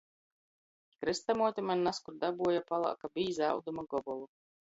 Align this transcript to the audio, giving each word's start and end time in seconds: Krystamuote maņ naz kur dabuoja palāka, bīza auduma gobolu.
Krystamuote 1.03 1.65
maņ 1.67 1.83
naz 1.89 1.99
kur 2.07 2.17
dabuoja 2.25 2.63
palāka, 2.71 3.13
bīza 3.19 3.51
auduma 3.53 3.87
gobolu. 3.95 4.27